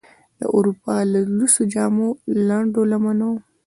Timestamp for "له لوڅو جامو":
1.11-2.07